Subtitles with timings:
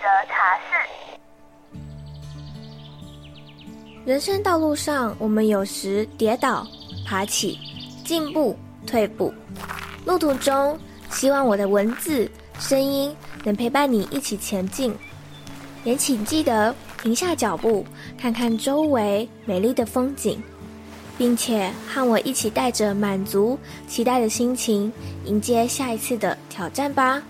[0.00, 0.70] 则茶室。
[4.06, 6.66] 人生道路上，我们有时跌倒、
[7.06, 7.58] 爬起、
[8.02, 9.32] 进步、退步。
[10.06, 10.78] 路途中，
[11.10, 14.96] 希望我的文字、声音能陪伴你一起前进。
[15.84, 17.84] 也请记得停下脚步，
[18.18, 20.42] 看看周围美丽的风景，
[21.18, 24.90] 并且和我一起带着满足、期待的心情，
[25.26, 27.22] 迎接下一次的挑战吧。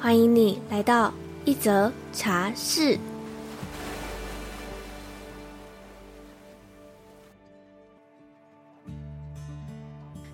[0.00, 1.12] 欢迎你来到
[1.44, 2.96] 一则茶室。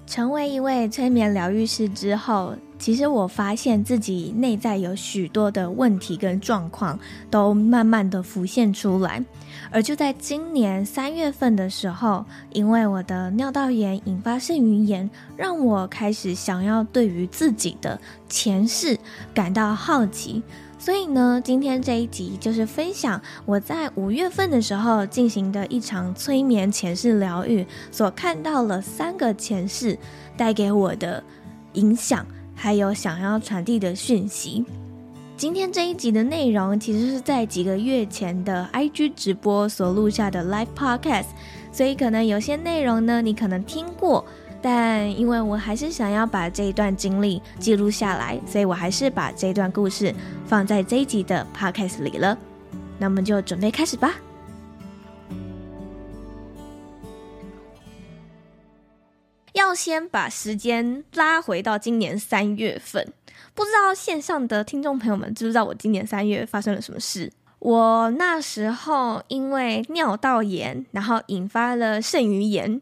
[0.07, 9.25] 成为一位催眠疗愈师之后，其实我发现自己内在有许多的问题跟状况都慢慢的浮现出来。
[9.71, 18.99] 而就在今年三月份的时候，因为我的尿道炎引发肾盂炎，让我开始想要对于自己的前世
[19.33, 20.43] 感到好奇。
[20.79, 29.99] 所以呢，今天这一集就是分享我在五月份的时候进行的一场催眠前世疗愈，所看到了三个前世
[30.37, 31.25] 带给我的
[31.73, 34.65] 影响，还有想要传递的讯息。
[35.37, 41.27] 今天这一集的内容其实是在几个月前的 IG 直播所录下的 Live Podcast，
[41.73, 44.25] 所以可能有些内容呢，你可能听过。
[44.63, 50.15] 但因为我还是想要把这一段经历记录下来，所以我还是把这段故事
[50.47, 52.39] 放在这一集的 podcast 里了。
[52.99, 54.15] 那我们就准备开始吧。
[59.55, 63.13] 要先把时间拉回到今年三月份，
[63.55, 67.33] 不知道线上的听众朋友们知不知道我今年三月发生了什么事？
[67.61, 72.81] 我那时候因为尿道炎，然后引发了肾盂炎。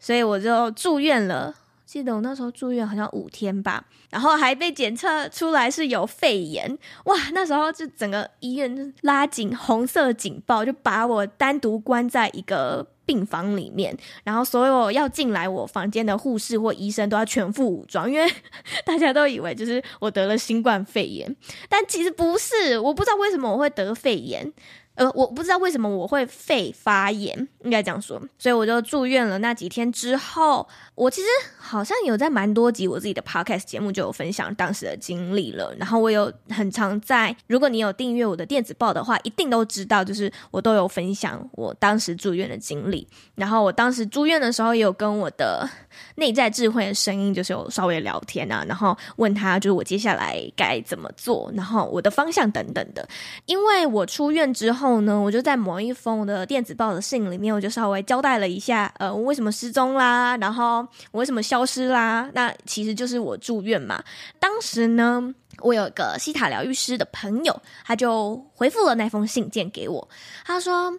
[0.00, 1.54] 所以我就住院了，
[1.88, 7.16] 记得我那时候住院好像五天吧，然后还被检测出来是有肺炎，哇！
[7.32, 18.30] 那时候就整个医院拉紧红色警报，就把我单独关在一个病房里面，然后所有要进来我房间的护士或医生都要全副武装，因为
[18.84, 21.34] 大家都以为就是我得了新冠肺炎，
[21.70, 24.52] 但其实不是，我不知道为什么我会得肺炎。
[24.98, 29.38] 呃，我不知道为什么我会肺发炎，应该这样说，所以我就住院了。
[29.38, 35.72] 那几天之后，我其实好像有在蛮多集我自己的 podcast 节目就有分享当时的经历了。
[35.78, 43.06] 然后我有很常在，如果你有订阅我的电子报的话，一定都知道，就是我都有分享我当时住院的经历。
[43.36, 45.70] 然后我当时住院的时候，也有跟我的
[46.16, 53.08] 内在智慧的声音，就是有稍微聊天啊，然后问他就是我接下来该怎么做，然后我的方向等等的。
[53.46, 54.98] 因为我出院之后。
[54.98, 60.78] 呢，我就在某一封的电子报的信里面，我就稍微交代了一下，呃，我为什么失踪啦，然后
[61.12, 62.28] 我为什么消失啦。
[62.34, 64.02] 那其实就是我住院嘛。
[64.40, 70.08] 当时呢，我有一个西塔疗愈师的朋友，他就回复了那封信件给我。
[70.44, 70.92] 他说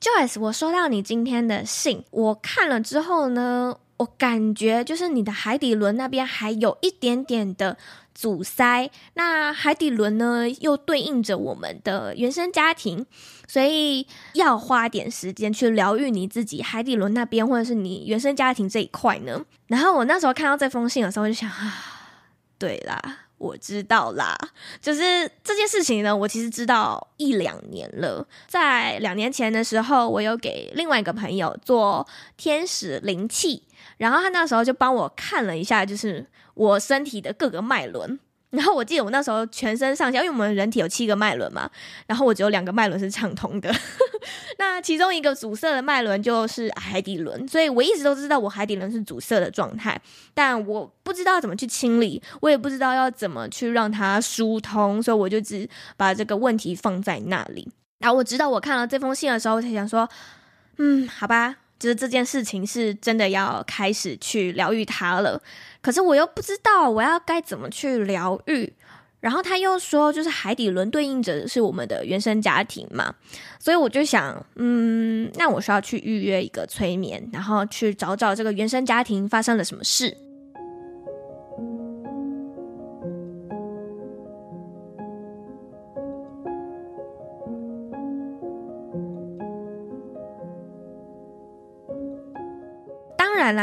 [0.00, 7.76] ：“Joyce，我收到你今天的信，我看了之后呢，我感觉就是你的海底轮那边还有一点点的。”
[8.16, 13.04] 阻塞，那海底轮呢，又对应着我们的原生家庭，
[13.46, 19.44] 所以要花点时间去疗愈你自己海底轮那边，或者是你原生家庭这一块呢。
[19.66, 21.74] 然后我那时候看到这封信的时候，我就想啊，
[22.58, 24.36] 对啦，我知道啦，
[24.80, 28.26] 就是这件事情呢，我其实知道一两年了。
[28.46, 33.62] 在两年前的时候，我有给另外一个朋友做天使灵气，
[33.98, 36.26] 然后他那时候就帮我看了一下，就是。
[36.56, 38.18] 我身体的各个脉轮，
[38.56, 41.70] 然后我记得我那时候全身上下，因为我们人体有七个脉轮嘛，
[42.06, 43.70] 然后我只有两个脉轮是畅通的，
[44.58, 50.00] 那其中一个阻塞的脉轮就是海底轮，所以我一直都知道我海底轮是阻塞的状态，
[50.32, 55.68] 但我不知道怎么去清理，我也不知道要怎么去让它疏通，所以我就只
[55.98, 57.70] 把这个问题放在那里。
[57.98, 60.08] 然后我知道我看了这封信的时候，我才想说，
[60.78, 61.56] 嗯，好吧。
[61.78, 65.40] 就是这件事情是真的要开始去疗愈他了，
[65.80, 68.72] 可是我又不知道我要该怎么去疗愈。
[69.18, 73.12] 然后他又说，就是海底轮对应着是我们的原生家庭嘛，
[73.58, 80.16] 所以我就想，嗯，那我需要去预约一个催眠，然后去找找这个原生家庭发生了什么事。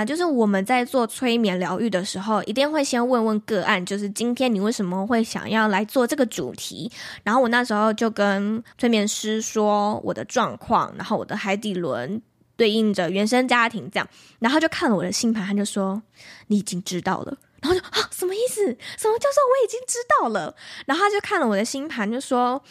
[0.06, 6.91] 就是我们在做催眠疗愈的时候，一定会先问问个案，就是今天你为什么会想要来做这个主题？
[7.24, 12.21] 然后我那时候就跟催眠师说我的状况，然后我的海底轮
[12.56, 14.07] 对应着原生家庭这样，
[14.39, 16.01] 然后就看了我的星盘，他就说
[16.47, 17.38] 你已经知道了。
[17.62, 18.62] 然后就啊，什么意思？
[18.62, 20.53] 什么叫做我已经知道了？
[20.85, 22.62] 然后他就看了我的星盘，就说，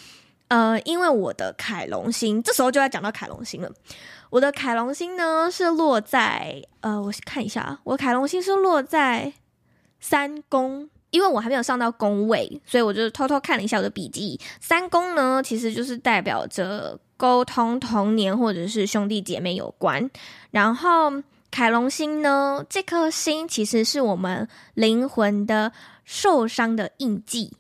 [0.49, 3.73] 呃，因为我的凯龙星，这时候就要讲到凯龙星了。
[4.33, 9.35] 我的凯龙星呢是落在，呃，我看一下，我凯龙星是落在
[10.01, 14.41] 三宫，因为我还没有上到宫位，所以我就偷偷看了一下我的笔记。
[14.59, 20.11] 三宫呢，其实就是代表着沟通、童年或者是兄弟姐妹有关，
[20.51, 21.23] 然后。
[21.51, 22.65] 凯龙星呢？
[22.67, 25.71] 这颗星其实是我们灵魂的
[26.03, 27.53] 受伤的印记，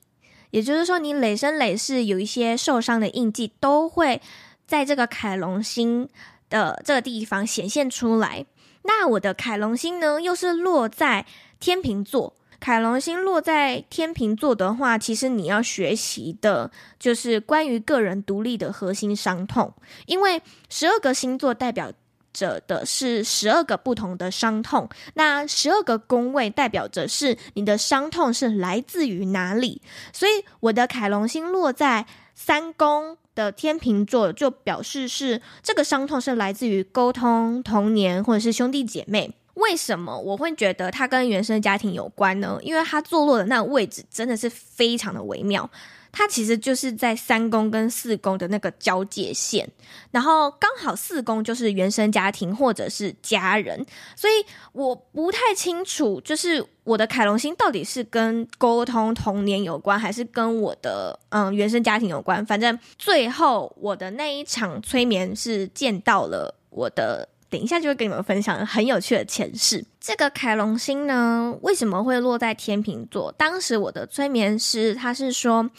[0.49, 4.23] 也就是说，你累生累世有一些受伤的印记，都会
[4.67, 6.09] 在这个凯龙星
[6.53, 8.45] 的这个地方显现出来。
[8.83, 11.25] 那我的凯龙星呢，又是落在
[11.59, 12.35] 天秤座。
[12.61, 19.73] 凯龙星落在天秤座的话，其实你要学习的就是关于个人独立的核心伤痛，
[20.07, 21.91] 因为十二个星座代表。
[22.33, 29.81] 者的是十二个不同的伤痛，那十二个宫位代表着是你的伤痛是来自于哪里？
[30.13, 39.35] 所以我的凯龙星落在三宫的天秤座，就表示是这个伤痛是来自于沟通、童年或者是兄弟姐妹。
[39.55, 42.59] 为什么我会觉得它跟原生家庭有关呢？
[42.63, 45.71] 因为它坐落的那个位置真的是非常的微妙。
[46.15, 49.67] 它其实就是在三宫跟四宫的那个交界线，
[50.11, 53.83] 然后刚好四宫就是原生家庭或者是家人，
[54.15, 62.45] 所以我不太清楚，就是我的凯龙星到底是跟沟通童年有关，还是跟我的嗯原生家庭有关。
[62.45, 69.85] 反正最后我的那一场催眠是见到了我的，等一下就会跟你们分享很有趣的前世。
[70.01, 73.31] 这个凯龙星呢，为什么会落在天秤座？
[73.33, 75.71] 当时我的催眠师他是说。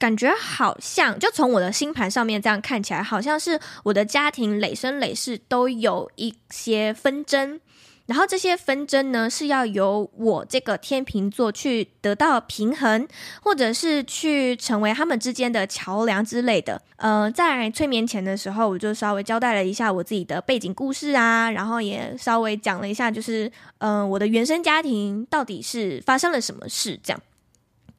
[0.00, 7.60] 感觉好像，就从我的星盘上面这样看起来，好像是我的家庭累生累世都有一些纷争，
[8.08, 13.06] 然后这些纷争呢是要由我这个天秤座去得到平衡，
[13.42, 16.80] 或者是去成为他们之间的桥梁之类的。
[16.96, 27.20] 呃，在催眠前的时候，我就稍微交代了一下我自己的背景故事啊，然后也稍微讲了一下，就是呃，我的原生家庭到底是发生了什么事这样。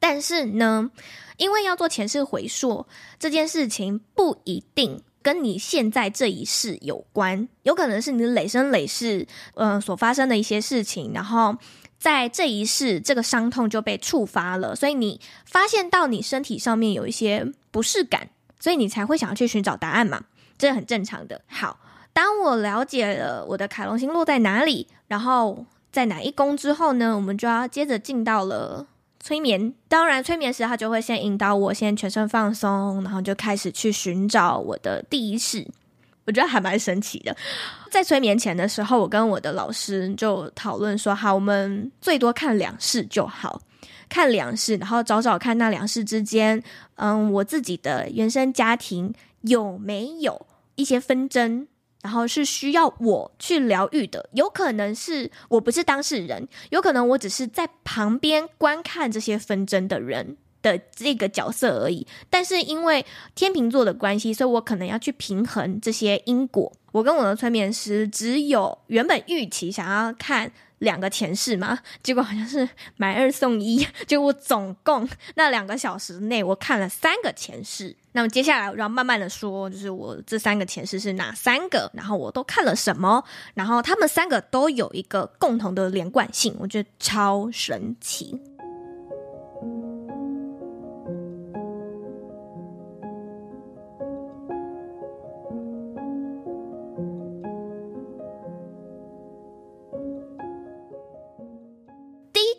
[0.00, 0.90] 但是呢，
[1.36, 2.84] 因为要做前世回溯
[3.20, 11.56] 这件事情，不一定跟你现在这一世有关，有可能是你累生累世，嗯、所发生的一些事情，然后
[11.98, 20.22] 在这一世这个伤痛就被触发了，所以你发现到你身体上面有一些不适感，所以你才会想要去寻找答案嘛，
[20.56, 21.42] 这很正常的。
[21.46, 21.78] 好，
[22.12, 28.86] 当我了解了我的凯龙星落在哪里，然后在哪一宫之后呢，我们就要接着进到了。
[29.22, 35.66] 催眠，当然，催眠时他就会先引导我先全身放松，然后就开始去寻找我的第一世。
[36.26, 37.36] 我觉得还蛮神奇的。
[37.90, 43.60] 在催眠前的时候，我跟我的老师就讨论说：好，我们最多看两世就好，
[44.08, 46.62] 看两世，然后找找看那两世之间，
[46.94, 49.12] 嗯，我自己的原生家庭
[49.42, 50.46] 有没有
[50.76, 51.66] 一些纷争。
[52.02, 62.06] 然后是需要我去疗愈的，有可能是我不是当事人，有可能我只是在旁边观看这些纷争的人的这个角色而已。
[62.28, 63.04] 但是因为
[63.34, 66.72] 天秤座的关系，所以我可能要去平衡这些因果。
[66.92, 70.50] 我跟我的催眠师只有原本预期想要看。
[70.80, 72.66] 两个前世嘛，结果好像是
[72.96, 77.94] 买二送一，结果我总共那两个小时内我看了三个前世。
[78.12, 88.40] 那么接下来我就要慢慢的说，就是我这三个前世是哪三个，然后我都看了什么，然后他们三个都有一个共同的连贯性，我觉得超神奇。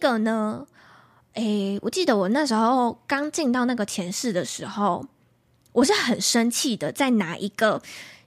[0.01, 0.65] 个呢，
[1.33, 5.05] 诶，我记得我那时候刚进到那个前世的时候，
[5.73, 7.81] 我是很生气的，在拿一个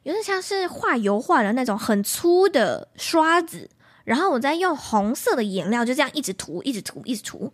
[0.04, 3.68] 有点像是画油画的那种很粗的刷子，
[4.04, 7.52] 然后我在用红色的颜料就这样一直涂，一直涂，一直涂。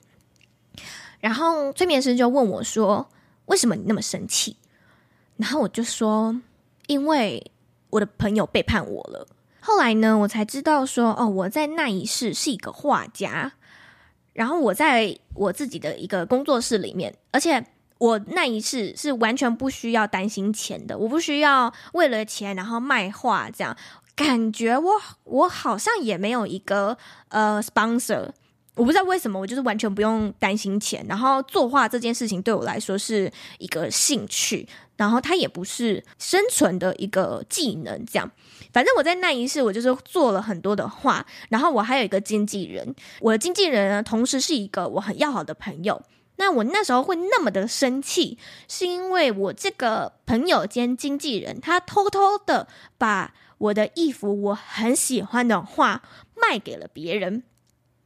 [1.21, 3.09] 然后催眠师就问我说
[3.47, 4.57] ：“为什么你那么生气？”
[5.39, 6.41] 然后我就说
[6.87, 7.51] ：“因为
[7.91, 9.27] 我的朋友背叛我了。”
[9.61, 13.53] 后来呢，我才知道说：“哦，我在那一世是一个画家。”
[14.41, 17.63] 然后我在我自己的一个工作室里面，而且
[17.99, 23.77] 我那一次是完全不需要担心钱的，我不需要为了钱然后卖画这样，
[24.17, 24.93] 感觉我
[25.25, 26.97] 我好像也没有一个
[27.29, 28.31] 呃 sponsor，
[28.77, 34.67] 我不知道为什么，我就是完全不用担心钱，然后作画这件事情对我来说是一个兴趣。
[34.97, 38.05] 然后它也不是生存的一个技能。
[38.05, 38.31] 这样，
[38.73, 41.25] 反正我在那一世，我就是做了很多的画。
[41.49, 46.03] 然后我还有一个经纪人，我的经纪人呢，同时是一个我很要好的朋友。
[46.37, 56.03] 那我那时候会那么的生气，是因为我这个朋友兼经纪人，他偷偷的把我的一幅我很喜欢的画
[56.35, 57.43] 卖给了别人。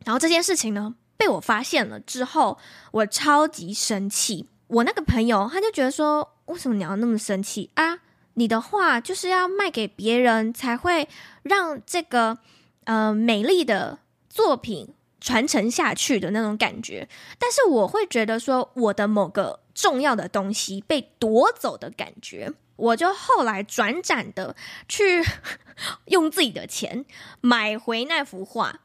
[0.04, 2.58] 然后这件事情呢，被我发现了之后，
[2.90, 4.48] 我超级生气。
[4.66, 8.00] 我那个朋友他就觉得说，为什么你要那么生气啊？
[8.34, 11.08] 你的画就是要卖给别人，才会
[11.42, 12.38] 让这个
[12.84, 13.98] 呃美丽的
[14.28, 17.08] 作品传承下去的那种感觉。
[17.38, 24.54] 但是我会觉得说，我的某个重要的东西被夺走的感觉，我就后来转展的
[24.88, 25.24] 去
[26.06, 27.04] 用自己的钱
[27.40, 28.80] 买回那幅画。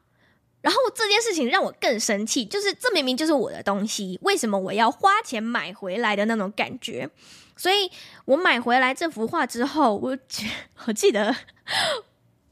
[0.62, 7.10] 然后这件事情让我更生气，就是这明明就是我的东西，为什么我要花钱买回来的那种感觉？
[7.60, 7.92] 所以
[8.24, 10.18] 我买回来这幅画之后，我
[10.88, 11.36] 我记得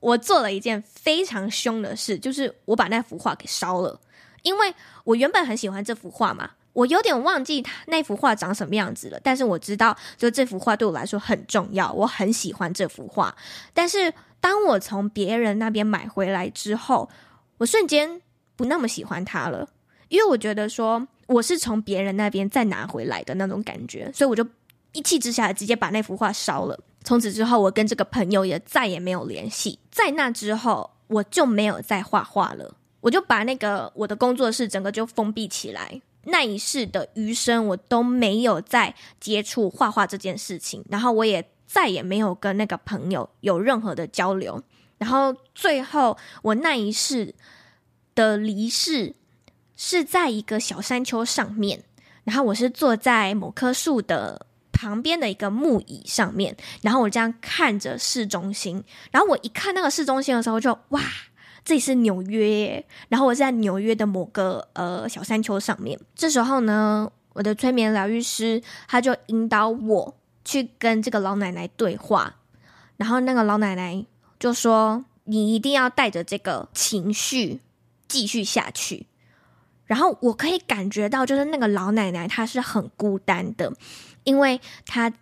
[0.02, 4.02] 我做了一件非常凶的事，就是我把那幅画给烧了。
[4.44, 4.74] 因为
[5.06, 13.34] 我原本很喜欢这幅画嘛，我有点忘记它那幅画长什么样子了，但是我知道，就这幅画对我来说很重要，我很喜欢这幅画。
[13.74, 17.10] 但是当我从别人那边买回来之后，
[17.60, 18.22] 我瞬间
[18.58, 19.70] 不那么喜欢它了，
[20.10, 24.46] 因为我觉得说我是从别人那边再拿回来的那种感觉，所以我就
[24.94, 26.79] 一气之下直接把那幅画烧了。
[27.03, 29.79] 从此之后，我跟这个朋友也再也没有联系。
[29.91, 36.01] 在那之后，我就没有再画画了，我就把那个我的工作室整个就封闭起来。
[36.25, 44.62] 那一世的余生，我都没有再接触画画这件事情，然后我也再也没有跟那个朋友有任何的交流。
[44.98, 47.34] 然后最后，我那一世
[48.13, 49.15] 的离世
[49.77, 51.86] 是在一个小山丘上面，
[52.25, 54.47] 然后我是坐在某棵树的
[54.78, 61.02] 旁边的一个木椅上面，然后我这样看着市中心，然后我一看那个市中心的时候就，就哇，
[61.66, 66.00] 这里是纽约，然后我在纽约的某个呃小山丘上面。
[66.16, 70.16] 这时候呢，我的催眠疗愈师他就引导我
[70.46, 72.36] 去跟这个老奶奶对话，
[72.98, 74.06] 然后那个老奶奶。
[74.40, 77.60] 就说你一定要带着这个情绪
[78.08, 79.08] 继续下去，
[79.86, 83.74] 然后我可以感觉到，就是那个老奶奶她是很孤单的，
[84.28, 85.14] 因为他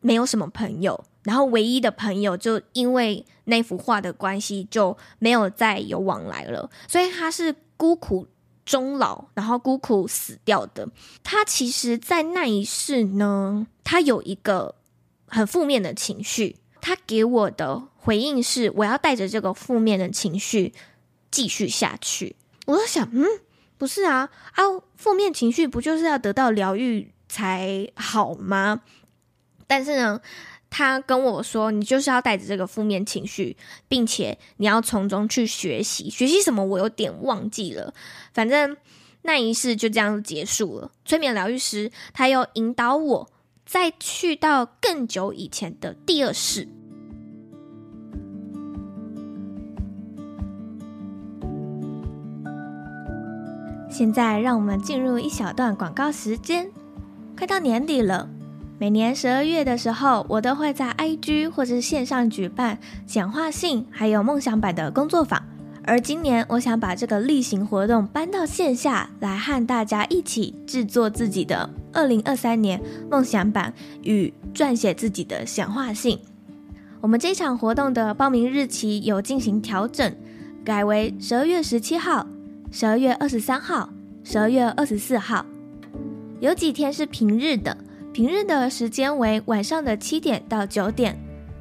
[0.00, 8.28] 没有什么朋友，然后唯一的朋友就因为那幅画的关系就没有再有往来了，所以他是孤苦
[8.64, 10.88] 终老，然后孤苦死掉的。
[11.24, 14.76] 他其实，在那一世呢，他有一个
[15.26, 16.58] 很负面的情绪。
[16.80, 20.72] 他给我的回应是：我要带着这个负面的情绪
[21.30, 22.36] 继续下去。
[22.66, 23.24] 我在想，嗯，
[23.78, 24.62] 不是啊，啊，
[24.96, 28.82] 负面情绪不就是要得到疗愈才好吗？
[29.66, 30.20] 但是呢，
[30.68, 33.56] 他跟我说，你就是要带着这个负面情绪，
[33.88, 37.94] 并且你要从中去学习，学习什么我有点忘记了。
[38.34, 38.76] 反正
[39.22, 40.92] 那一世就这样结束了。
[41.06, 43.30] 催眠疗愈师他又引导我。
[43.64, 46.68] 再去到更久以前的第二世。
[53.88, 56.70] 现在让我们进入一小段广告时间。
[57.42, 58.30] 快到年底了，
[58.78, 65.42] 每年十二月的时候，我都会在 IG 或者是线上举办显化性还有梦想版的工作坊。
[65.82, 72.80] 而今年，我想把这个例行活动搬到线下来，和大家一起制作自己的二零二三年
[73.10, 76.20] 梦想版与撰写自己的显化信。
[77.00, 80.14] 我们这场活动的报名日期有进行调整，
[80.64, 82.24] 改为十二月十七号、
[82.70, 83.90] 十二月二十三号、
[84.22, 85.44] 十二月二十四号。
[86.42, 87.76] 有几天是平日的，
[88.12, 91.16] 平日的时间为晚上的七点到九点，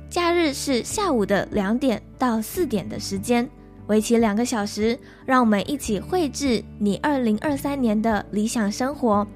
[0.09, 3.47] 假日是下午的两点到四点的时间。
[3.85, 9.27] 为期两个小时，让我们一起绘制你二零二三年的理想生活，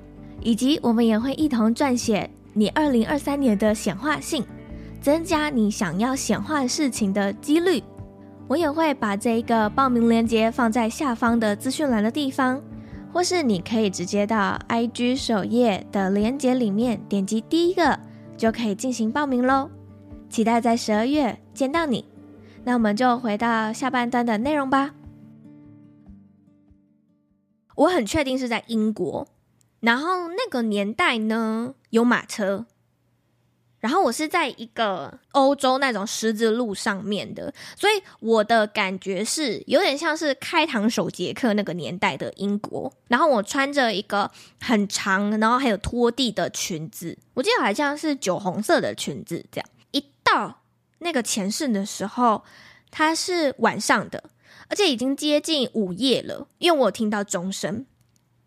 [0.41, 4.43] 以及我们也会一同撰写你二零二三年的显化信，
[4.99, 7.83] 增加你想要显化事情的几率。
[8.47, 12.59] 我也会把这一个报名链接放在下方的资讯栏的地方，
[13.15, 17.97] 或是你可以直接到 IG 首页的链接里面点击第一个，
[18.35, 19.69] 就可以进行报名喽。
[20.29, 22.03] 期待在十二月见到你。
[22.65, 24.95] 那我们就回到下半段的内容吧。
[27.75, 29.25] 我很确定是在英国，
[29.79, 32.65] 然后那个年代呢，有马车，
[33.85, 42.91] 然后我是在一个欧洲那种十字路上面的，所以我的感觉是有点像是开膛手杰克那个年代的英国。
[43.09, 49.45] 然后我穿着一个很长，然后还有拖地的裙子，我记得好像是酒红色的裙子。
[49.51, 50.63] 这样一到
[50.97, 52.43] 那个前世的时候，
[52.89, 54.23] 它是晚上的，
[54.67, 57.85] 而且已经接近午夜了，因为我有听到钟声。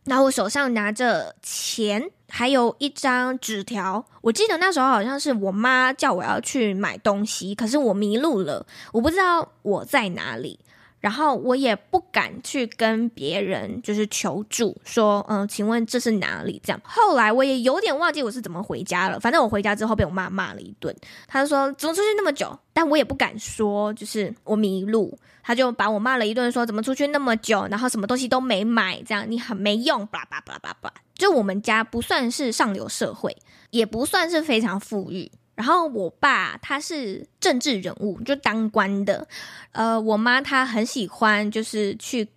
[0.05, 4.05] 然后我手上拿着钱，还有一张纸条。
[4.21, 10.59] 我记得那时候好像是我妈叫我要去买东西，可是我迷路了，我不知道我在哪里。
[11.01, 16.61] 然后我也不敢去跟别人就是求助，说，嗯，请问这是哪里？
[16.65, 16.81] 这样。
[16.83, 19.21] 后来我也有点忘记我是怎么回家了。
[19.21, 20.93] 反正我回家之后被我妈骂了一顿，
[21.29, 22.59] 她说怎么出去那么久？
[22.73, 25.17] 但我也不敢说，就是我迷路，
[25.49, 30.93] 他就把我骂了一顿，说怎么出去那么久，然后什么东西都没买，这样你很没用，巴拉巴拉巴拉。
[31.15, 33.35] 就我们家不算是上流社会，
[33.71, 35.33] 也不算是非常富裕。
[35.55, 39.27] 然后我爸他是政治人物，就当官的。
[39.73, 42.29] 呃，我妈她很喜欢，就是去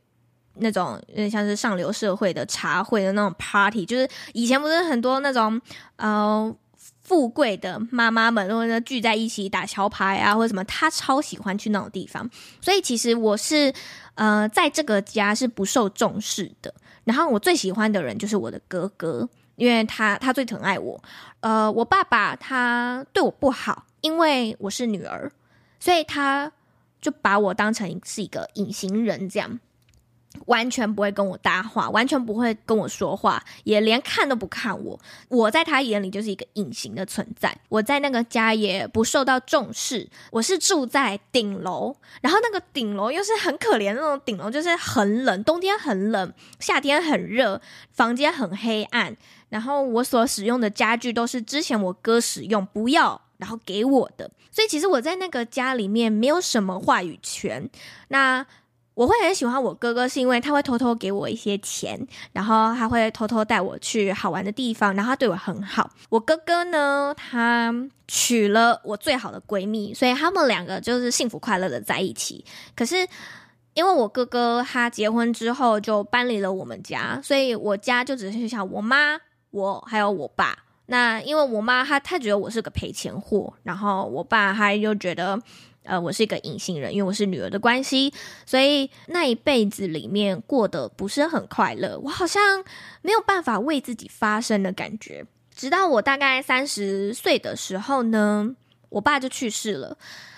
[0.56, 5.60] 那种有点像是上流社会的茶会的那种 party，就是以前不是很多那种
[5.98, 6.56] 呃
[7.04, 12.30] 富贵的妈妈们，或者聚在一起打桥牌啊，或者什么，他超喜欢去那种地方。
[12.62, 13.74] 所以其实我是
[14.16, 16.74] 呃在这个家是不受重视的。
[17.04, 19.30] 然后我最喜欢的人就是我的哥哥。
[19.58, 21.00] 因为他他最疼爱我，
[21.42, 25.32] 呃，我爸爸他对我不好，因为我是女儿，
[25.80, 26.52] 所以他
[27.00, 29.60] 就把我当成是一个隐形人，这样
[30.46, 35.00] 完全不会跟我搭话，完全不会跟我说话，也连看都不看我。
[35.30, 37.56] 我在他眼里就是一个隐形的存在。
[37.70, 49.16] 我在那个家也不受到重视，我是住在顶楼，然后那个顶楼又是很可怜的那种顶楼，就是很冷，冬天很冷，夏天很热，房间很黑暗。
[49.50, 57.70] 然后我所使用的家具都是之前我哥使用不要，然后给我的，所以其实我在那个家里面没有什么话语权。
[58.08, 58.46] 那
[59.02, 62.00] 我会很喜欢我哥哥，是因为他会偷偷给我一些钱，
[62.34, 65.90] 然后他会偷偷带我去好玩的地方，然后他对我很好。
[66.10, 67.74] 我哥哥呢，他
[68.08, 72.46] 娶了我最好的闺蜜，所以他们两个就是幸福快乐的在一起。
[72.76, 72.96] 可是
[73.74, 79.20] 因为我哥哥他结婚之后就搬离了我们家，所以我家就只剩下我妈。
[79.50, 85.42] 我还有我爸，那因为我妈她她觉得我是个赔钱货，然后我爸他又觉得，
[85.84, 88.14] 呃，我是一个隐形人，因为我是女儿的关系，
[88.46, 92.64] 所以那一辈子里面过得不是很快乐，我好像
[93.02, 95.26] 没有办法为自己发声的感觉。
[95.56, 98.56] 直到我大概三十岁的时候呢，
[98.90, 99.98] 我爸就去世了。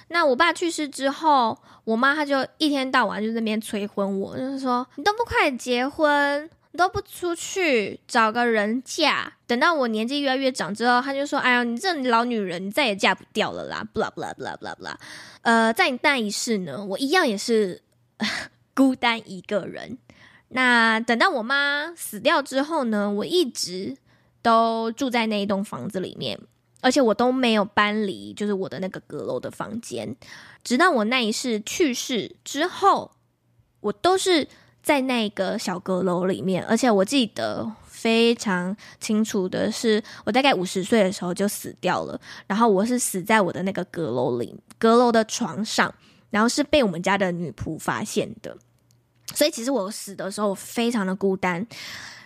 [0.10, 6.50] 那我爸去世之后，我妈她就一天到晚就在那边催婚我，就是说你都不快结婚。
[6.76, 14.96] 都不出去找个人嫁，等到我年纪越来越长之后，他就说：“哎呀，你这老女人，你再也嫁不掉了啦！” blah blah blah blah blah。
[15.44, 17.84] 呃，在你那一世呢，我一样也是
[18.74, 20.00] 孤单一个人。
[20.50, 23.96] 那等到我妈死掉之后呢，我一直
[24.42, 26.40] 都住在那一栋房子里面，
[26.82, 30.16] 而且我都没有搬离，就是我的那个阁楼的房间。
[30.64, 33.12] 直到我那一世去世之后，
[33.82, 34.48] 我都是。
[34.84, 42.20] 在那个小阁楼里面，而且我记得非常清楚的是，我大概五十岁的时候就死掉了。
[42.46, 45.92] 然后我是死在我的那个阁楼里，阁楼的床上，
[46.30, 48.58] 然后是被我们家的女仆发现的。
[49.34, 51.66] 所以其实我死的时候非常的孤单。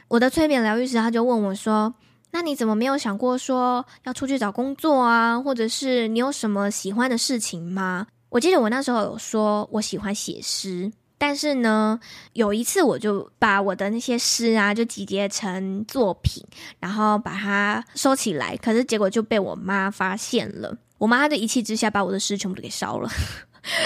[0.07, 1.93] 我的催眠疗愈师他就问我说
[2.31, 5.39] ：“那你怎么没有想过说要出去找工作啊？
[5.39, 10.91] 或者是你有什么喜欢的事情吗？”我记得我那时候有说我喜欢写诗。
[11.19, 11.99] 但是呢，
[12.33, 16.45] 有一次我就把我的那些诗啊，就集结成作品，
[16.79, 18.55] 然后把它收起来。
[18.57, 23.09] 可是结果就被我妈发现了，我妈就一气之下把我的诗全部都给烧了。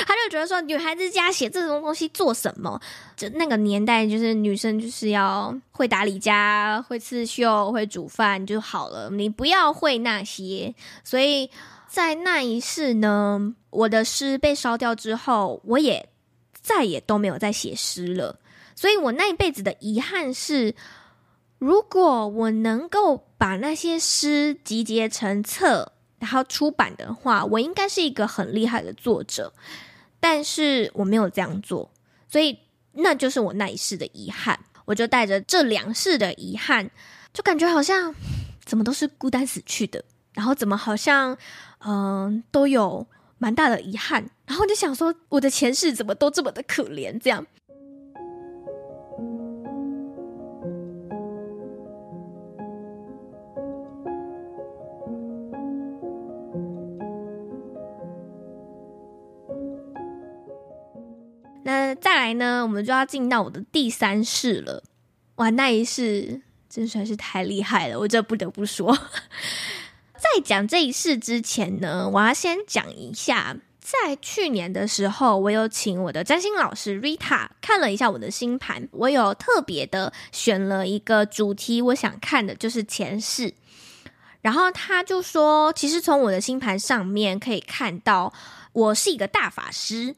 [0.06, 2.80] 她就觉得说，女孩子家写这种东西做什么？
[3.15, 10.76] 就那个年代，就是女生就是要会打理家、会刺绣、会煮饭就好了，你不要会那些。
[11.04, 11.50] 所以
[11.88, 16.10] 在那一世呢，我的诗被烧掉之后，我也。
[16.62, 18.39] 再也都没有再写诗了，
[18.76, 20.76] 所以我那一辈子的遗憾是，
[21.58, 29.52] 如果我能够把那些诗集结成册，然后出版的话，我应该是一个很厉害的作者。
[30.19, 31.91] 但是我没有这样做，
[32.30, 32.60] 所以
[32.93, 34.60] 那就是我那一世的遗憾。
[34.86, 36.89] 我就带着这两世的遗憾，
[37.34, 38.13] 就感觉好像
[38.63, 41.36] 怎么都是孤单死去的，然后怎么好像
[41.80, 43.08] 嗯、都有。
[43.41, 44.23] 蛮大的遗憾。
[44.45, 47.45] 然后就想说我的前世怎么都这么的可怜这样。
[61.63, 64.84] 那再来呢我们就要进到我的第三世了。
[65.36, 68.95] 哇那一世真算是太厉害了我这不得不说。
[70.21, 83.55] 在讲这一世之前呢，我要先讲一下，在去年的时候，我有请我的占星老师 Rita 看了一下我的星盘，我有特别的选了一个主题，我想看的就是前世。
[84.41, 88.31] 然后他就说，其实从我的星盘上面可以看到，
[88.73, 90.15] 我是一个大法师。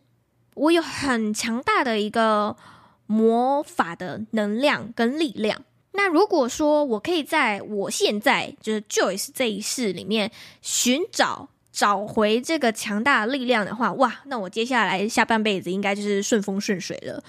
[0.55, 2.57] 我有很强大的一个
[3.05, 5.63] 魔法的能量跟力量。
[5.93, 17.23] 那如果说我可以在我现在就是 Joyce 这一世里面寻找找回这个强大的力量的话，哇，那我接下来下半辈子应该就是顺风顺水了。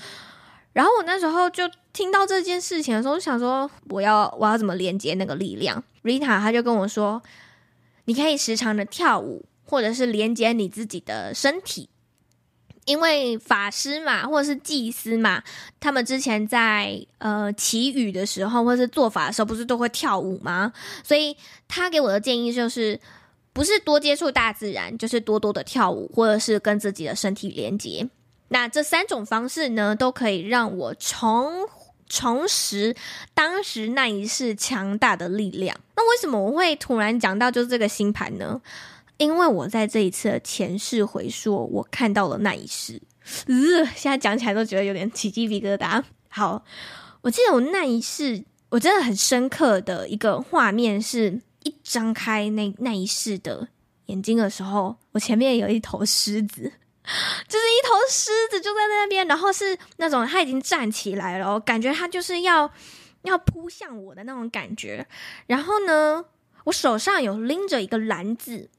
[0.73, 7.23] 然后我那时候就听到这件事情的时候，就想说我要我要怎么连接那个力量？Rita 他就跟我说，
[8.07, 11.89] 你可以时常的跳舞，或者是连接你自己的身体。
[12.85, 15.43] 因为法师嘛，或者是祭司嘛，
[15.81, 20.73] 他们之前在呃祈雨的时候，或者是做法的时候，不是都会跳舞吗？
[21.03, 23.01] 所以他给我的建议就是，
[23.53, 28.09] 不是多接触大自然，就是多多的跳舞，或者是跟自己的身体连接。
[28.49, 31.67] 那这三种方式呢，都可以让我重
[32.07, 32.95] 重拾
[33.33, 35.75] 当时那一世强大的力量。
[35.97, 38.61] 那为什么我会突然讲到就是这个星盘呢？
[39.17, 43.01] 因为我在这一次的前世回溯，我看到了那一世，
[43.47, 46.03] 呃，现在讲起来都觉得有点起鸡皮疙瘩。
[46.29, 46.65] 好，
[47.23, 53.69] 我记得我那一世，我真的很深刻的一个画面，是一张开那那一世的
[54.07, 56.63] 眼睛的时候，我前面有一头狮子，
[57.49, 62.69] 就是一头狮子就在那边，然后是那种它已经站起来了，感觉它就是要
[63.23, 65.07] 要扑向我的那种感觉。
[65.47, 66.25] 然后呢，
[66.65, 68.71] 我手上有拎着一个篮子。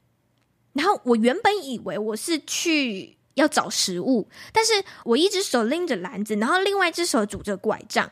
[0.76, 4.72] 然后我原本以为我是去要找食物，但是
[5.04, 8.10] 我一只手拎着篮子，然后另外一只手拄着拐杖。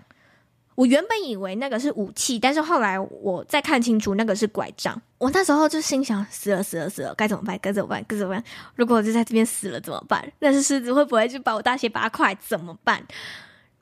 [0.75, 5.01] 我原本以为那个是武器，但是后来我再看清楚，那个是拐杖。
[5.19, 7.57] 我那时候就心想：死了，死了，死了，该怎么办？
[7.63, 8.05] 该怎么办？
[8.09, 8.43] 该怎么办？
[8.75, 10.33] 如果我就在这边死了怎么办？
[10.41, 12.37] 那只狮子会不会就把我大卸八块？
[12.45, 13.07] 怎么办？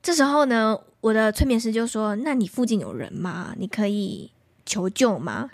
[0.02, 3.54] 这时候呢，我的催眠师就说：“那你附近有人吗？
[3.56, 4.30] 你可以
[4.66, 5.48] 求救吗？”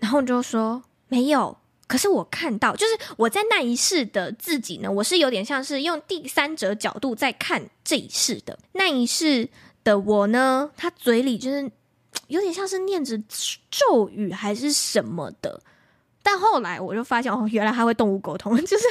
[0.00, 1.58] 然后我就说：“没有。”
[1.90, 8.56] 可是我看到，就是我在那一世的自己呢，我是有点像是用第三者角度在看这一世的。
[8.74, 9.48] 那一世
[9.82, 11.68] 的我呢，他嘴里就是
[12.28, 13.18] 有点像是念着
[13.68, 15.60] 咒语还是什么的。
[16.22, 18.84] 但后来我就发现，哦，原来他会动物沟通， 就是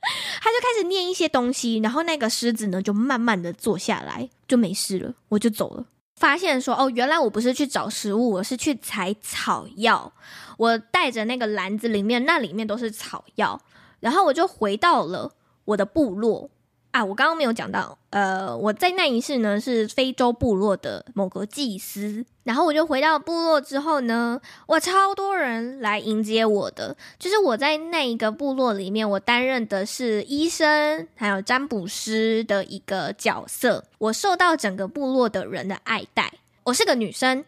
[0.00, 5.84] 他就开始念一些东西，然后那个狮子呢就慢慢的坐下来，就没事了，我就走了。
[6.20, 10.12] 发现说哦，原来我不是去找食物，我是去采草药。
[10.58, 13.58] 我带着那个篮子，里面那里面都是草药，
[14.00, 15.32] 然后我就回到了
[15.64, 16.50] 我的部落
[16.90, 17.04] 啊。
[17.04, 36.32] 我刚刚没有讲到，呃，我在那一世呢是非洲部落的某个祭司，然后我就回到部落之后呢，哇，超多人来迎接我的，就是我在那一个部落里面，我担任的是医生还有占卜师的一个角色，我受到整个部落的人的爱戴。
[36.64, 37.44] 我是个女生，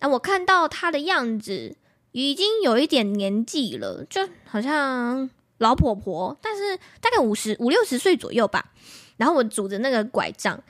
[0.00, 1.76] 啊，我看到她的样子。
[2.12, 5.28] 已经有一点年纪了，就好像
[5.58, 8.72] 老婆婆，但是大概五十五六十岁左右吧。
[9.16, 10.62] 然后我拄着那个拐杖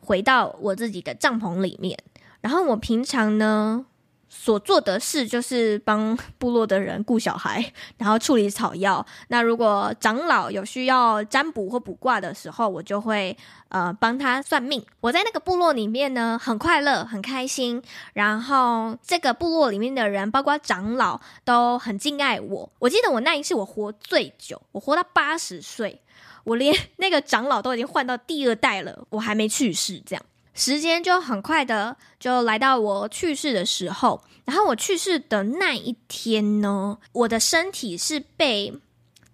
[0.00, 1.98] 回到我自己的帐篷里面，
[2.42, 3.86] 然后我平常呢，
[4.36, 9.06] 所做的事就是帮部落的人顾小孩，然后处理草药。
[9.28, 13.34] 那如果长老有需要占卜或卜卦的时候，我就会
[13.68, 14.84] 呃帮他算命。
[15.00, 17.80] 我在那个部落里面呢，很快乐，很开心。
[18.12, 22.72] 然后这个部落里面的人，包括长老，都很敬爱我。
[22.80, 26.02] 我记得我那一世我活最久，我活到八十岁，
[26.42, 30.22] 我连 那个长老都已经换到第二代了，我还没去世，这样。
[30.54, 38.72] 时间就很快的就来到我去世的时候，然后我去世的那一天呢，我的身体是被。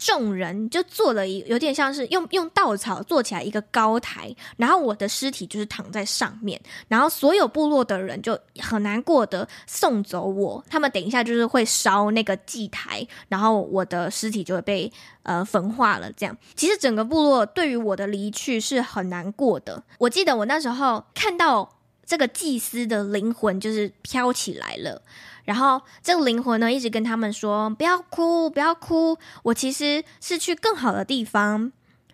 [0.01, 6.59] 众人就做了一有点像是用用稻草做起来一个高台，然后我的尸体就是躺在上面，
[6.89, 14.91] 然后所有部落的人就很难过的送走我，他们等一下就是会烧那个祭台，然后我的尸体就会被
[15.23, 16.11] 呃焚化了。
[16.13, 19.83] 这样，其实整个部落对于我的离去是很难过的。
[19.99, 25.03] 我记得我那时候看到这个祭司的灵魂就是飘起来了。
[25.45, 31.73] 然后这个灵魂呢，一直跟他们说：“不要哭，不要哭，我其实是去更好的地方。”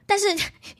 [0.09, 0.29] 但是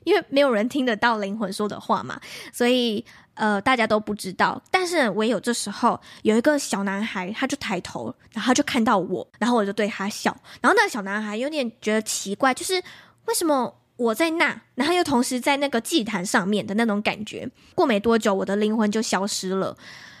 [0.05, 2.17] 因为没有人听得到灵魂说的话嘛，
[2.53, 4.61] 所以呃，大家都不知道。
[4.71, 10.35] 但是唯有这时候有一个小男孩，他就抬头，然后就看到我，然后我就对他笑。
[10.61, 12.81] 然后那个小男孩有点觉得奇怪，就是
[13.25, 17.49] 为什么我在那，然后又同时在那个祭坛上面的那种感觉。
[17.75, 19.75] 过没多久，我的灵魂就消失了。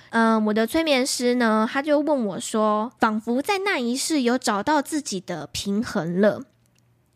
[0.09, 6.43] 嗯、我的催眠师呢，他就问我说，仿佛在那一世有找到自己的平衡了。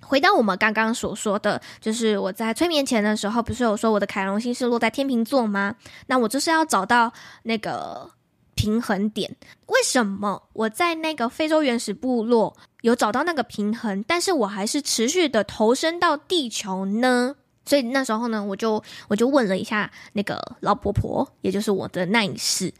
[0.03, 5.75] 回到我们刚刚所说的，就是我在催眠前的时候，不是有说我的凯龙星是落在天秤座吗？
[6.07, 8.11] 那我就是要找到那个
[8.55, 9.37] 平衡点。
[9.67, 17.35] 为什么我在那个非洲原始部落有找到那个平衡，但是我还是持续的投身到地球呢？
[17.65, 22.73] 所以那时候呢，我就我就问了一下那个老婆婆，也就是我的那一世，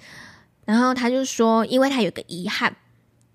[0.66, 2.76] 然后他就说，因为他有个遗憾，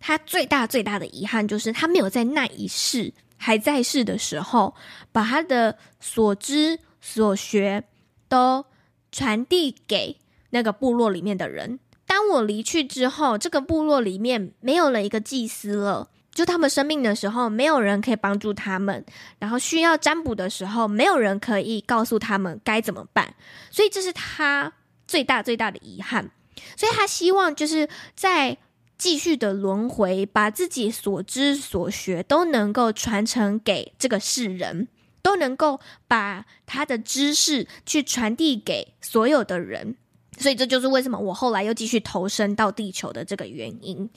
[0.00, 3.12] 他最大最大的遗憾就是他没有在那一世。
[3.38, 4.74] 还在世的时候，
[5.12, 7.84] 把他的所知所学
[8.30, 8.64] 都
[9.12, 10.16] 传递给
[10.48, 11.78] 那个部落里面的人。
[12.06, 16.08] 当我离去之后，这个部落里面没有了一个祭司了。
[16.36, 19.02] 就他们生病的时候，没有人可以帮助他们；
[19.40, 23.34] 然后需要占卜的时候，没有人可以告诉他们该怎么办。
[23.70, 24.72] 所以这是他
[25.08, 26.30] 最大最大的遗憾。
[26.76, 28.58] 所以他希望就是在。
[28.98, 34.88] 继续的轮回，把自己所知所学都能够传承给这个世人，
[35.20, 39.96] 都能够把他的知识去传递给所有的人。
[40.38, 44.08] 所以这就是为什么我后来又继续投身到地球的这个原因。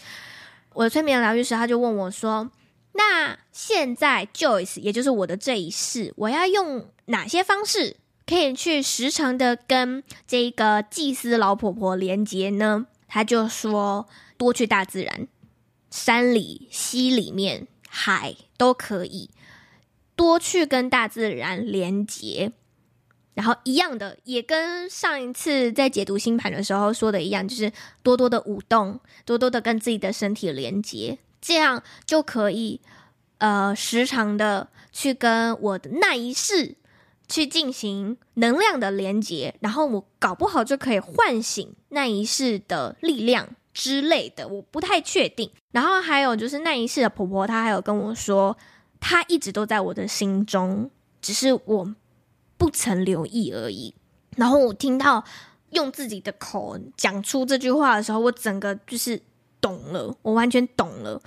[0.73, 2.51] 我的催眠疗愈师他就问我说
[2.93, 14.07] ：“那现在 Joyce，也就是我的这一世，我要用哪些方式可以去时常的跟这个祭司老婆婆连接呢？”他就说。
[14.39, 15.27] 多去大自然，
[15.91, 19.29] 山里、溪里面、海都可以，
[20.15, 22.53] 多去跟大自然连接。
[23.39, 27.71] 然后一样的，也跟上一次在解读星盘的时候说的一样，就是
[28.03, 32.81] 多多的舞动，多多的跟自己的身体连接，这样就可以
[33.37, 36.75] 呃时常的去跟我的那一世
[37.29, 43.47] 去进行能量的连接，然后我搞不好就可以唤醒那一世的力量。
[43.71, 45.49] 之类的，我不太确定。
[45.71, 48.57] 然后还有就是那一世的婆婆，她还有跟我说，
[48.99, 50.89] 她一直都在我的心中，
[51.21, 51.95] 只是我
[52.59, 53.95] 不曾留意而已。
[54.35, 55.23] 然后我听到
[55.71, 59.19] 用自己的口讲出这句话的时候，我整个就是
[59.59, 61.19] 懂了，我完全懂了。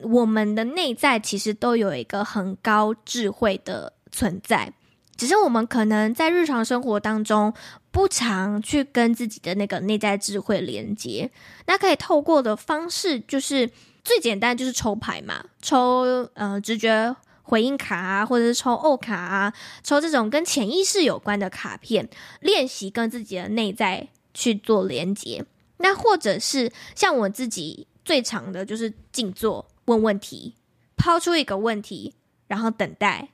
[0.00, 4.72] 我们的内在其实都有一个很高智慧的存在。
[5.16, 7.54] 只是我们可能在日常生活当中
[7.92, 11.30] 不常去跟自己的那个内在智慧连接，
[11.66, 13.70] 那可以透过的方式就是
[14.02, 19.54] 最简单，就是抽牌嘛，抽呃直觉回应卡啊，或者是抽欧卡啊，
[19.84, 22.08] 抽这种跟潜意识有关的卡片，
[22.40, 25.44] 练习跟自己的内在去做连接。
[25.76, 30.54] 那或者是像我自己最常的就是静坐，问问题，
[30.96, 32.14] 抛出一个问题，
[32.48, 33.28] 然后等待，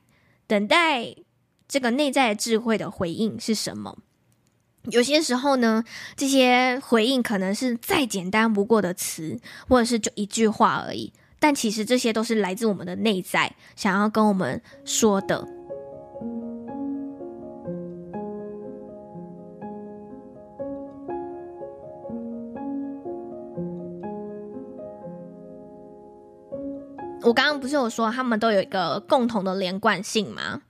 [0.45, 1.15] 等待。
[1.67, 3.97] 这个内在智慧的回应是什么？
[4.89, 5.85] 有些时候呢，
[6.17, 11.13] 这些回应可能是再简单不过的词，或者是就一句话而已。
[11.43, 15.43] 但其实这些都是来自我们的内在，想要跟我们说的。
[27.23, 30.61] 我刚刚不是有说他们都有一个共同的连贯性吗？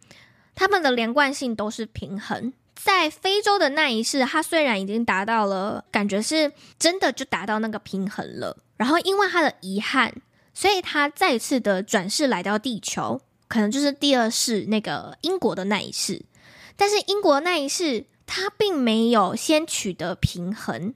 [0.55, 2.53] 他们的连贯性都是平衡。
[2.75, 8.55] 在非洲的那一世，他虽然已经达到了，感觉是真的就达到那个平衡了。
[8.77, 10.13] 然后因为他的遗憾，
[10.62, 16.24] 所以他再次的转世来到地球，可能就是第二世那个英国的那一世。
[16.78, 20.93] 但是英国那一世，他并没有先取得平衡，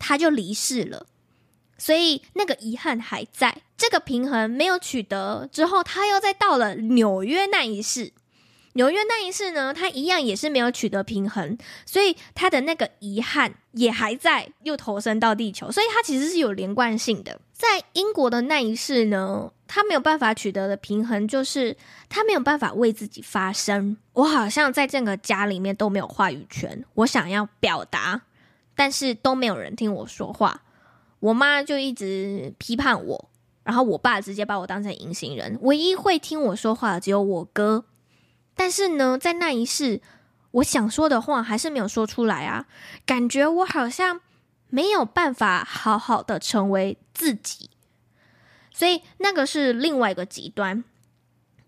[0.00, 1.06] 他就离世了。
[1.78, 8.12] 所以那个遗憾还在，这个平衡没有取得之后，他又再到了纽约那一世。
[8.78, 17.40] 纽约那一世呢，他一样也是没有取得平衡，所以他的那个遗憾也还在，又投身到地球，所以他其实是有连贯性的。
[17.52, 21.76] 在英国的那一世呢，他没有办法取得的平衡，就是
[22.08, 23.96] 他没有办法为自己发声。
[24.12, 28.22] 我好像在这个家里面都没有话语权，我想要表达，
[28.76, 30.62] 但是都没有人听我说话。
[31.18, 33.28] 我妈就一直批判我，
[33.64, 37.84] 然后我爸直接把我当成隐形人，唯一会听我说话的只有我哥。
[38.58, 40.00] 但是呢，在那一世，
[40.50, 42.66] 我想说的话还是没有说出来啊，
[43.06, 44.20] 感觉我好像
[44.68, 47.70] 没有办法好好的成为自己，
[48.72, 50.82] 所以那个是另外一个极端。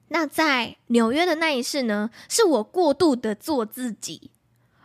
[0.09, 4.33] 那在纽约的那一世呢，是我过度的做自己。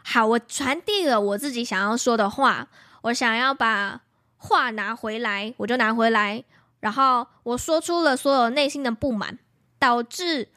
[0.03, 2.67] 好，我传递了我自己想要说的话，
[3.01, 4.01] 我想要把
[4.37, 6.43] 话拿回来，我就拿回来，
[6.81, 9.39] 然后我说出了所有内心的不满，
[9.79, 10.49] 导致。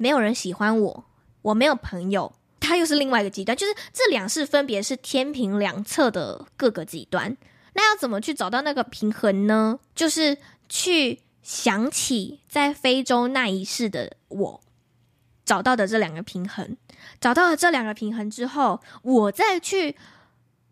[0.00, 1.04] 没有人喜欢我，
[1.42, 3.54] 我没有朋友，他又是另外一个极端。
[3.54, 7.36] 就是这两世分别是天平两侧的各个极端。
[7.74, 9.78] 那要怎么去找到那个平衡呢？
[9.94, 10.38] 就是
[10.70, 14.60] 去想起在非洲那一世的我
[15.44, 16.78] 找到的这两个平衡，
[17.20, 19.96] 找到了这两个平衡之后，我再去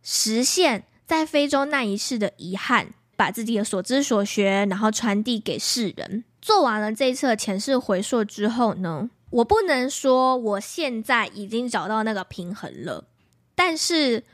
[0.02, 6.24] 实现在非洲那一世的遗憾，把自己的所知所学，然后传递给世人。
[6.40, 13.08] 做完了这一次的前世回溯之后呢，我不能说我现在已经找到那个平衡了，
[13.54, 14.24] 但是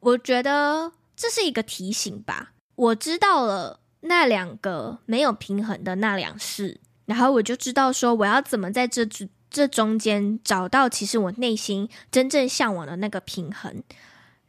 [0.00, 0.92] 我觉得。
[1.18, 9.02] 这是一个提醒吧，我知道了那两个没有平衡的那两事，然后我就知道说我要怎么在这
[9.48, 13.82] 这中间找到其实我内心真正向往的那个平衡。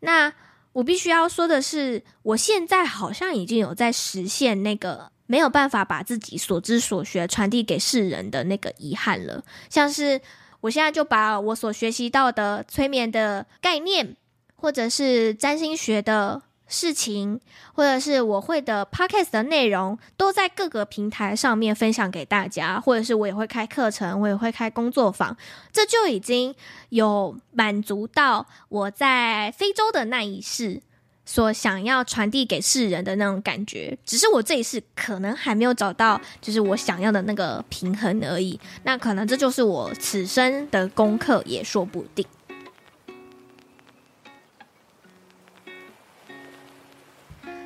[0.01, 0.33] 那
[0.73, 10.19] 我必须要说的是，我现在好像已经有在实现那个没有办法把自己所知所学传递给世人的那个遗憾了，像是
[10.61, 14.15] 我现在就把我所学习到的催眠的概念，
[14.55, 16.41] 或者是占星学的。
[16.69, 17.39] 事情，
[17.73, 25.37] 或者是我会的 podcast 的内容，都在各个平台上面分享给大家，或者是我也会开课程，我也会开工作坊，
[25.71, 26.53] 这就已经
[26.89, 30.81] 有满足到我在非洲的那一世
[31.27, 33.95] 所想要传递给世人的那种感觉。
[34.05, 38.57] 只是我这一世可能还没有找到，就是我想要的那个平衡而已。
[38.83, 42.25] 那可能这就是我此生的功课，也说不定。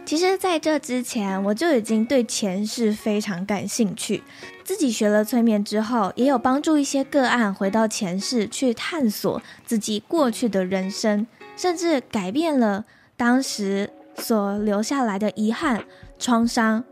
[0.04, 4.24] 其实，在这之前，我就已经对前世非常感兴趣。
[4.65, 12.84] 自己学了催眠之后，也有帮助一些个案回到前世去探索自己过去的人生，甚至改变了
[13.15, 15.84] 当时所留下来的遗憾、
[16.17, 16.84] 创伤。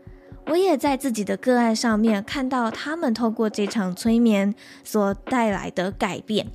[0.46, 4.52] 我也在自己的个案上面看到他们透过这场催眠
[4.82, 6.46] 所带来的改变，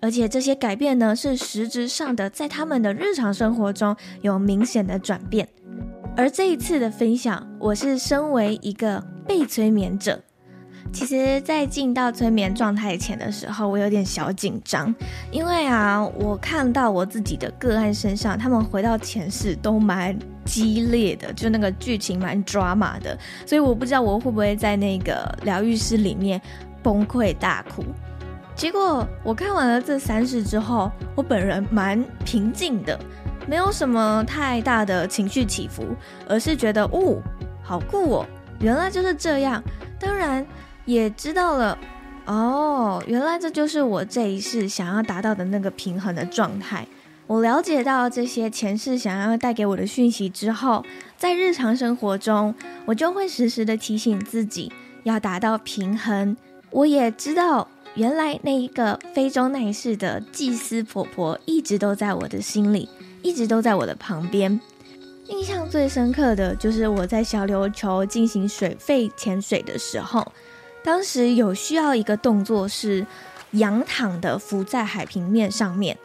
[0.00, 5.46] 而且这些改变呢，是实质上的，在他们的日常生活中有明显的转变。
[6.16, 10.22] 而这一次的分享，我是身为一个被催眠者。
[10.92, 14.94] 其实，在进到催眠状态前的时候，我有点小紧张，
[15.30, 26.40] 因为啊，我看到我自己的个案身上，他们回到前世都蛮激烈的，就那个剧情蛮 drama 的，所以我不知道我会不会在那个疗愈室里面
[26.82, 27.84] 崩溃大哭。
[28.54, 32.98] 结果我看完了这三世之后，我本人蛮平静的。
[33.46, 35.84] 没有什么太大的情绪起伏，
[36.26, 37.20] 而是觉得哦，
[37.62, 38.26] 好酷哦，
[38.60, 39.62] 原来就是这样。
[40.00, 40.46] 当然
[40.84, 41.78] 也知道了，
[42.26, 46.86] 哦，原来这就是我这一世想要达到的那个平衡的状态。
[47.26, 50.84] 我了解到这些前世想要带给我的讯息之后，
[51.16, 54.72] 在日常生活中，我就会时时的提醒自己
[55.04, 56.36] 要达到平衡。
[56.70, 62.88] 我也知道，原来那一个非洲那一世的祭司婆婆一直都在我的心里。
[63.22, 64.60] 一直都在我的旁边。
[65.28, 70.30] 印象最深刻的就是我在小琉球进行水肺潜水的时候，
[70.84, 73.06] 当时有需要一个动作是
[73.52, 75.96] 仰躺的浮在海平面上面。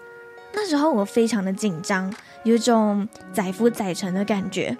[0.53, 2.11] 那时候我非常的紧张，
[2.43, 4.75] 有一种载浮载沉的感觉。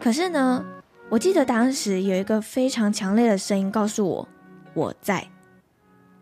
[0.00, 0.64] 可是呢，
[1.10, 4.28] 我记得当时有一个非常强烈的声音告诉我
[4.72, 5.28] 我在。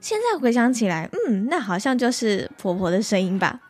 [0.01, 3.61] 现在回想起来，嗯，那好像就是婆婆的声音吧。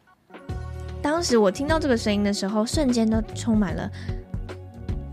[1.02, 3.90] 当时我听到这个声音的时候，瞬间都充满了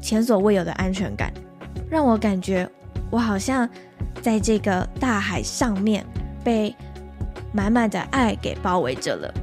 [0.02, 1.34] 前所未有的安全感，
[1.90, 2.70] 让我感觉
[3.12, 3.68] 我好像
[4.22, 6.06] 在这个大海上面
[6.44, 6.76] 被
[7.52, 9.34] 满满的爱给包围着了。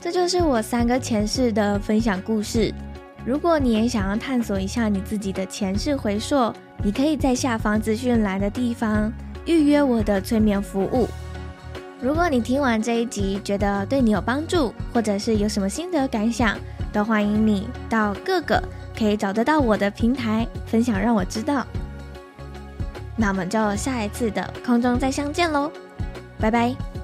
[0.00, 2.72] 这就是我三个前世的分享故事。
[3.26, 9.12] 如果你也想要探索一下你自己的前世回溯，你可以在下方资讯栏的地方
[9.44, 11.08] 预约我的催眠服务。
[12.00, 16.56] 如果你听完这一集觉得对你有帮助，或者是有什么心得感想，
[16.92, 18.62] 都欢迎你到各个
[18.96, 21.66] 可以找得到我的平台分享，让我知道。
[23.20, 25.70] 那我们就下一次的空中再相见喽，
[26.38, 26.97] 拜拜。